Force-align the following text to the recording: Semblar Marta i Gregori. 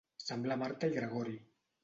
Semblar 0.21 0.57
Marta 0.61 0.89
i 0.91 0.95
Gregori. 0.97 1.37